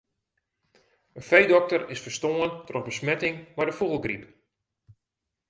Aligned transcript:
In 1.19 1.25
feedokter 1.29 1.81
is 1.95 2.03
ferstoarn 2.05 2.51
troch 2.67 2.85
besmetting 2.87 3.35
mei 3.55 3.65
de 3.67 3.73
fûgelgryp. 3.77 4.23